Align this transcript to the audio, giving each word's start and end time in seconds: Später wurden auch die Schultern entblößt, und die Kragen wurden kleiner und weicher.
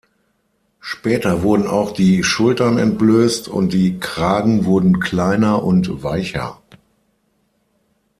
Später 0.79 1.43
wurden 1.43 1.67
auch 1.67 1.91
die 1.91 2.23
Schultern 2.23 2.79
entblößt, 2.79 3.47
und 3.49 3.71
die 3.71 3.99
Kragen 3.99 4.65
wurden 4.65 4.99
kleiner 4.99 5.63
und 5.63 6.01
weicher. 6.01 6.59